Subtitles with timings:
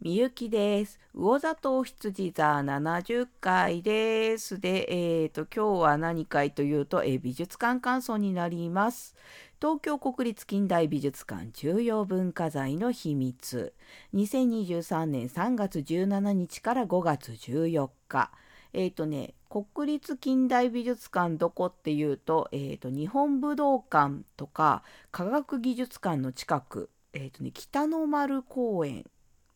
[0.00, 1.00] みゆきです。
[1.12, 4.60] 魚座と羊座70回です。
[4.60, 4.86] で、
[5.22, 9.16] えっ、と、今日は何回というと、えー美術館感想になります。
[9.60, 13.74] 東京国立近代美術館重要文化財の秘密。
[14.14, 18.30] 2023年3月17日から5月14日。
[18.74, 29.04] えっ、とね、国立近代美術館どこっていうと、えっ、と、日本武道館とか科学技術館の近く、えっ、とね、北の丸公園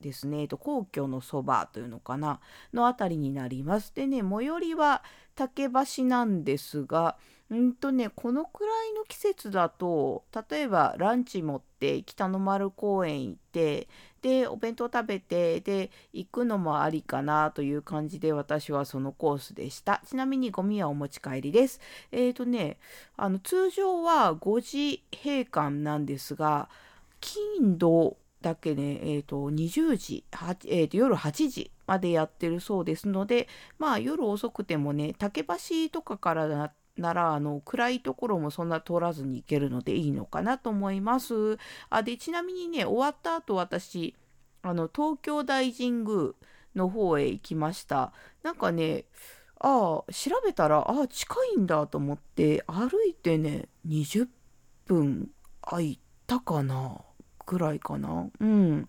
[0.00, 2.40] ですね、えっと、皇居のそばというのかな
[2.72, 3.94] のあたりになります。
[3.94, 5.02] でね最寄りは
[5.34, 7.16] 竹橋なんですが
[7.50, 13.88] うんとねこのくらいの季節だと例えばランチ持って北の丸公園行って
[14.20, 20.02] でお弁当食べてで行くのもありかなという感じで私はそのコースでした。
[20.06, 21.80] ちなみにゴミはお持ち帰りです。
[22.12, 22.78] えっ、とね
[23.16, 26.68] あの通常は5時閉館なんですが
[27.20, 30.24] 金土だけね、えー、と20時、
[30.66, 35.54] えーと夜8時までやってるそうですのでまあ夜遅くてもね竹橋
[35.90, 41.58] とかからなならあの暗いところもそんな通らずに行けるのでいいのかなと思います。
[41.90, 44.14] あでちなみにね終わった後私
[44.62, 46.32] あの東京大神宮
[46.74, 48.12] の方へ行きました。
[48.42, 49.04] なんかね
[49.60, 54.28] ああ調べたらああ近いんだと思って歩いてね20
[54.86, 55.30] 分
[55.62, 57.00] 空いたかな
[57.48, 58.28] ぐらいかな。
[58.40, 58.88] うん。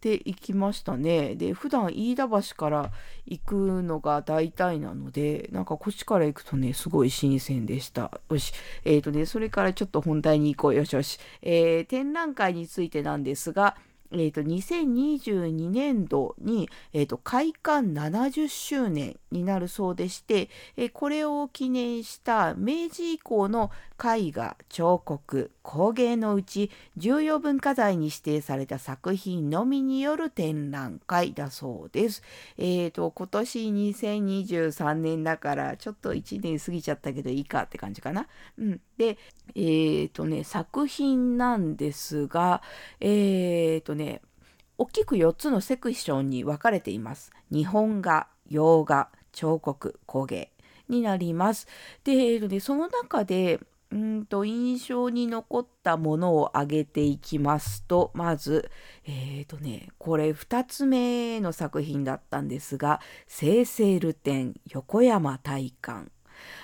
[0.00, 1.36] で行きましたね。
[1.36, 2.90] で普段飯田橋から
[3.24, 8.20] 行くのが大体なのでなんかこっちから行くとねすごい新鮮でした。
[8.28, 8.52] よし。
[8.84, 10.74] えっ、とねそれからちょっと本題に行こう。
[10.74, 13.76] よしよし、えー展覧会についてなんですが
[14.14, 23.70] えー、と2022年度に、えー、と開館70周年になるそうでして、えーこれを記念した明治以降の
[24.02, 32.22] 絵画彫刻工芸のうち重要文化財に指定された作品のみによる展覧会だそうです。
[32.58, 38.26] えー、と今年2023年だからちょっと1年過ぎちゃったけどいいかって感じかな。
[38.58, 39.18] うん、で
[39.54, 42.62] えー、とね作品なんですが
[43.00, 44.22] えー、とね
[44.78, 47.32] 大きく4つのセクションに分かれています。
[47.50, 50.50] 日本画、洋画、彫刻、工芸
[50.88, 51.68] になります。
[52.04, 53.60] で、えーとね、その中で
[53.92, 58.70] うんと印象に残ったものを挙げていきますとまず
[59.04, 66.10] えーとねこれ2つ目の作品だったんですが「生成ル展横山大観」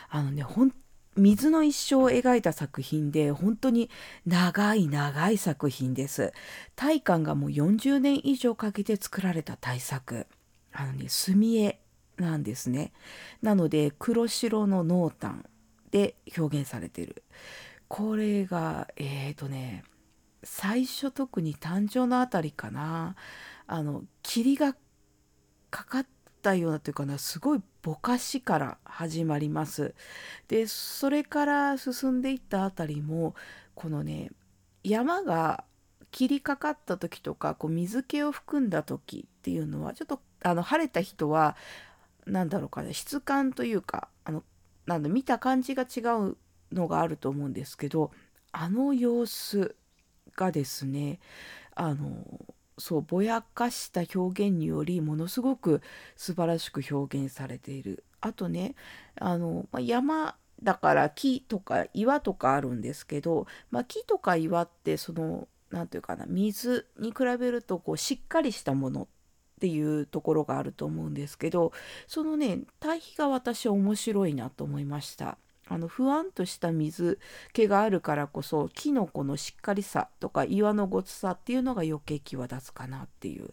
[0.08, 0.72] あのねほん
[1.16, 3.90] 水の一生を描いた作品で本当に
[4.24, 6.32] 長い長い作品です。
[6.76, 10.28] 大観がもう40年以上かけて作られた大作
[10.72, 11.80] あのね墨絵
[12.18, 12.92] なんですね。
[13.42, 15.44] なので黒白の濃淡
[15.90, 17.22] で表現されてる。
[17.88, 19.84] これがえーとね
[20.44, 23.16] 最初特に誕生のあたりかな
[23.66, 24.74] あの霧が
[25.70, 26.06] かかっ
[26.42, 29.94] たようなというかなすごいぼかしから始まります。
[30.48, 33.34] でそれから進んでいったあたりも
[33.74, 34.30] このね
[34.84, 35.64] 山が
[36.10, 41.56] 切りかかった時とかこう水気を含んだ時っていうのはちょっとあの晴れた人は
[42.26, 44.08] なんだろうかね質感というか
[44.88, 46.36] なんだ見た感じが違う
[46.72, 48.10] のがあると思うんですけど
[48.52, 49.76] あの様子
[50.34, 51.20] がですね
[51.74, 52.24] あの
[52.78, 55.82] そうぼやかした表現によりものすごく
[56.16, 58.04] 素晴らしく表現されている。
[58.20, 58.74] あとね
[59.16, 69.06] あの、ま山だから木とか岩とかあるんですけど、まあ、木とか岩ってその何て言うかな水に比べるとこうしっかりしたものっ
[69.58, 71.72] ていうところがあると思うんですけど
[72.06, 75.38] そのね対比が私面白いなと思いました。
[75.68, 77.18] あの不安とした水
[77.52, 83.50] 気があるからこそキノコのしっかりさとか岩のごつさっていうのが余計際立つかなっていう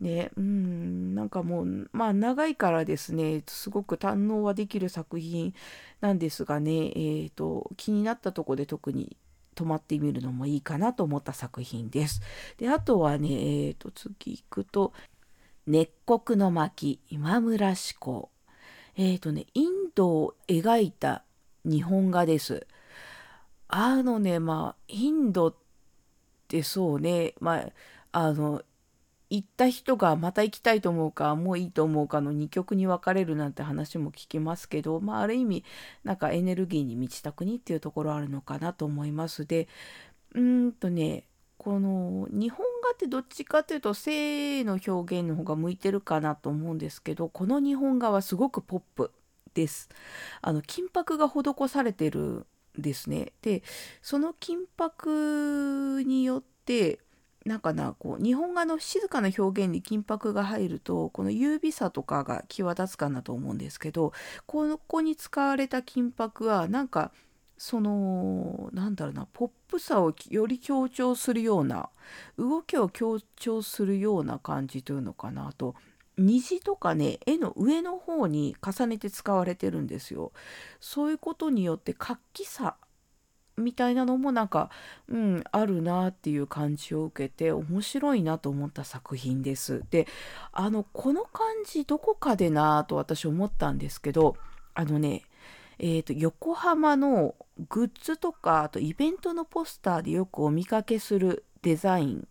[0.00, 5.54] ねうんなんかもうまあ長いからですねすごく堪能はできる作品
[6.00, 9.16] なんですがねえー、と気になったとこで特に
[9.54, 12.20] 止まってみるのもいいかなと思った作品です。
[12.58, 14.92] であとはねえー、と次行くと
[15.66, 18.30] 「熱国の巻今村志向」
[18.96, 21.22] えー、とねインドを描いた
[21.64, 22.66] 日本画です。
[23.68, 25.54] あのねまあインドっ
[26.48, 27.72] てそうねまあ
[28.12, 28.62] あの
[29.28, 35.64] 行った人がまた行きたいと思うかもういいと思うかの二極に分かれるなんて話も聞きますけど、まあ、ある意味
[36.04, 39.66] なんかエネルギーに満ちた国っていうところあるのかなと思いますで
[40.34, 41.24] うーんとね
[41.58, 49.10] この日本画ってどっちかというと性の表現の方が向いてるかなと思うんですけどこの日本画はすごくポップ
[49.54, 49.88] です。
[50.42, 52.46] あの金箔が施されてるん
[52.78, 53.32] ですね。
[53.42, 53.62] で
[54.02, 57.00] その金箔によって
[57.46, 64.12] なんかなこう日本画の静かな表現に金箔が入るとこの優美さとかが際立つかなと思うんですけど
[64.46, 67.12] ここに使われた金箔はなんか
[67.58, 71.88] そのなんだろうなポップさをより強調するような
[72.38, 75.74] 動きを強調するような感じというのかなと
[76.18, 80.32] 虹とかね絵の上の方に重ねて使われてるんですよ。
[80.80, 82.76] そういうことによって活気さ
[83.56, 84.70] みたいなのもなんか、
[85.08, 89.82] うん、あるなっていう感じを受けて面白いなと思った作品です。
[89.90, 90.06] で
[90.52, 94.36] あのこの感じどこかでなと私思ったんですけど
[94.74, 95.22] あのね
[95.78, 97.34] えーと、横浜の
[97.68, 102.28] グッズとかあとイベントのポスターでよくお見かけするデザイン。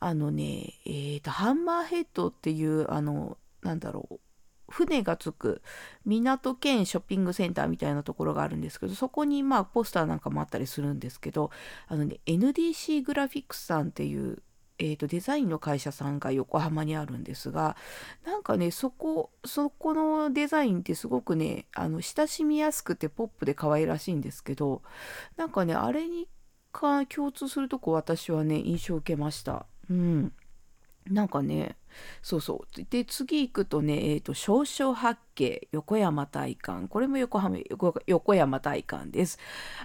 [0.00, 4.20] あのね、えーとハンマーヘッドっていうあのなんだろう
[4.68, 5.62] 船がつく
[6.04, 11.50] 港兼ショッピングセンターみたいなところがあるんですけどそこにまあポスターなんかもあったりするんですけど
[11.86, 14.42] あのね NDC グラフィックスさんっていう
[14.84, 17.76] えーと、デザインの会社さんが横浜にあるんですが
[18.26, 24.82] なんかねそこそこのデザインってすごくねあの親しみやすくてポップで可愛らしいんですけど
[25.36, 26.28] なんかねあれに
[26.70, 29.66] か共通するとこ私はね印象を受けました。
[29.88, 30.32] うん。
[31.06, 31.76] なんかね
[32.22, 32.84] そうそう。
[32.90, 36.88] で次行くとね、えーと、少々八景横山大観。
[36.88, 37.58] これも横浜
[38.06, 39.38] 横山大観です。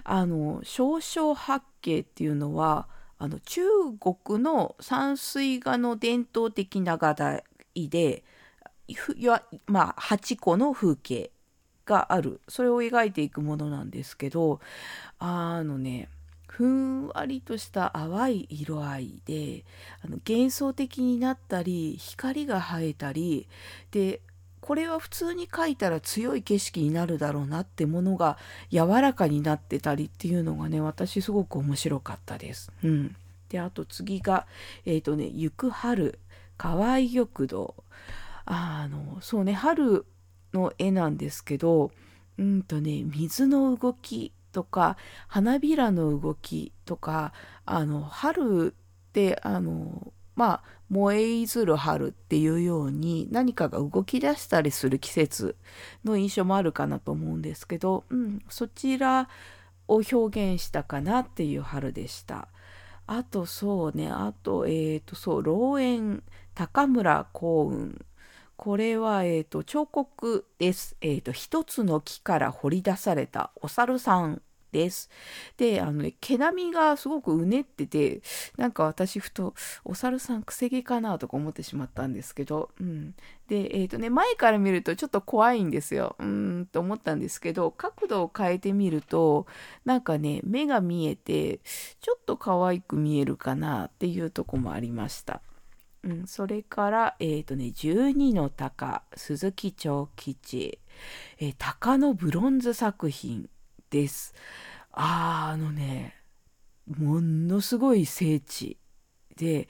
[0.04, 2.88] あの少々八景っていうのは
[3.20, 3.60] あの中
[4.00, 7.44] 国の山水画の伝統的な画題
[7.76, 8.24] で
[9.66, 11.30] まあ8個の風景
[11.84, 12.40] がある。
[12.48, 14.60] それを描いていくものなんですけど
[15.18, 16.08] あのね
[16.48, 19.66] ふんわりとした淡い色合いで
[20.02, 23.48] あの幻想的になったり光が映えたり
[23.90, 24.22] で
[24.60, 28.38] これは普通に描いたら強い景色になるだろうなってものが
[28.70, 32.70] 柔らかになってたりっていうのがね私すごく面白かったです。
[32.84, 33.16] うん、
[33.48, 34.46] であと次が
[34.84, 36.18] えっ、ー、とね「行く春
[36.56, 37.74] 河合玉堂」
[38.44, 40.06] あのそうね春
[40.52, 41.90] の絵なんですけど
[42.38, 44.96] うんとね水の動きとか
[45.28, 47.32] 花びらの動きとか
[47.64, 55.56] あの春ってあのまあ燃えいずる春っていうように何かが動き出したりする季節
[56.04, 59.28] の印象もあるかなと思うんですけど、うん、そちら
[59.88, 62.48] を表現したかなっていう春でした。
[63.06, 66.22] あとそうねあとえっ、ー、とそう老園
[66.54, 67.94] 高村幸雲
[68.60, 70.94] これは、えーと、彫刻です。
[71.00, 74.42] えーと、一つの木から掘り出されたお猿さん
[74.72, 75.10] です。
[75.56, 78.22] で、あのね、毛並みがすごくうねってて、
[78.56, 83.14] なんか私ふと、お猿さんくせ毛かなとか思ってしまったんですけど、うん。
[83.48, 86.16] で、えっ、ー、とね、前から見るとちょっと怖いんですよ。
[86.18, 86.26] うー
[86.60, 89.46] ん、と思ったんですけど、角度を変えてみると、
[89.84, 91.60] なんかね、目が見えて、
[92.00, 95.42] ちょっと可愛く見えるかなっていうとこもありました。
[96.02, 100.78] うん、それから、えっ、ー、とね、12の鷹、鈴木長吉、
[101.38, 103.50] えー、鷹のブロンズ作品
[103.90, 104.34] です。
[104.92, 106.16] ああのね、
[106.86, 108.78] ものすごい聖地
[109.36, 109.68] で、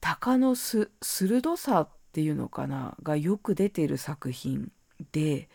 [0.00, 4.72] 鷹のす鋭さっていうのかな、がよく出てる作品
[5.12, 5.48] で、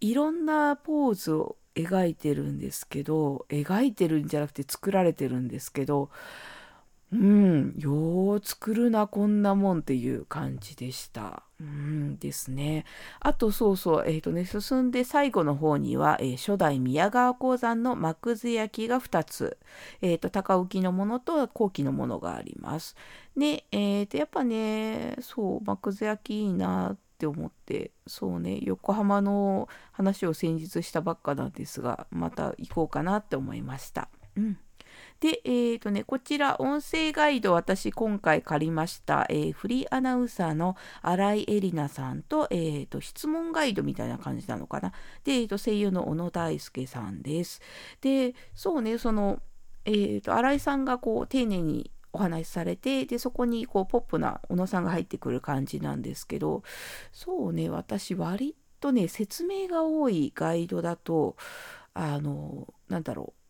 [0.00, 6.10] いろんなポーズを描いてるんですけど、描いてるんじゃなくて作られてるんですけど、
[7.14, 11.44] うん、よう作るな、こんなもんっていう感じでした。
[11.60, 12.84] うんですね。
[13.20, 19.58] あと、そうそう、えっ、ー、とね、進んで最後の方には、えー、初代宮川鉱山の幕津焼きが2つ、
[20.02, 22.96] えっ、ー、と、高浮きのものと後期のものがあります。
[23.36, 34.08] で、えっ、と、やっぱね、そう、幕津焼きいいなって思って、そうね、横浜の話を先日したばっかなんですが、また行こうかなって思いました。
[34.36, 34.58] うん。
[35.24, 44.92] で、えーとね、こちら音声ガイド私今回借りました、えー、フリーアナウンサーの新井絵里奈さんと,、えーと、質問ガイドみたいな感じなのかな。
[45.24, 47.62] で、えーと、声優の小野大輔さんです。
[48.02, 49.40] で、そうね、その、
[49.86, 56.62] えー、と新井さんがこう丁寧にお話しされてでそこにこうポップな小野さんが入ってくる感じなんですけど
[57.12, 61.36] そうね私割とね説明が多いガイドだと
[61.92, 63.43] あのなんだろう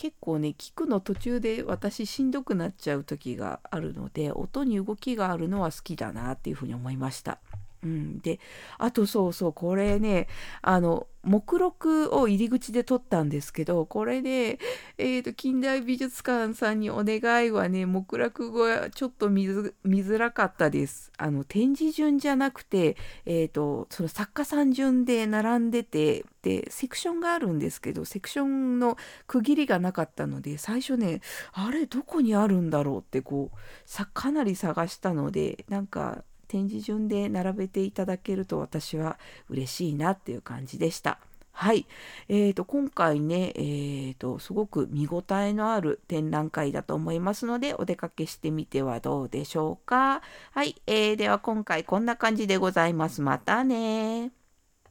[0.00, 7.38] 結構ね聞くの途中で私しんどくなっちゃう時があるので音に動きがあるのは好きだなっていうふうに思いました。
[7.82, 8.40] うん、で
[8.78, 10.28] あとそうそうこれね
[10.62, 14.58] あの目録を入り口で撮ったんですけどこれで、
[14.96, 21.12] えーと、近代美術館さんにお願いはね目録がちょっと見づらかったです。
[21.18, 22.96] あの展示順じゃなくて、
[23.26, 28.96] えーと、その作家さん順で並んでてでセクションがあるんですけどセクションの
[29.26, 31.20] 区切りがなかったので最初ね
[31.52, 41.18] あれどこにあるんだろうってこうさかなり探したのでなんか展示順で並べていただけると私は嬉しいなっていう感じでした。
[41.52, 41.86] はい。
[42.28, 50.22] えーと、今回ね、えーと、すごく見応えのある展覧会だと思いますので、お出かけしてみてはどうでしょうか。
[50.52, 50.80] はい。
[50.86, 53.20] えー、では今回こんな感じでございます。
[53.20, 54.39] またね